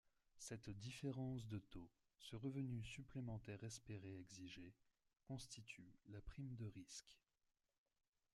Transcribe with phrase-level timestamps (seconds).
[0.39, 4.73] Cette différence de taux, ce revenu supplémentaire espéré exigé,
[5.25, 7.19] constitue la prime de risque.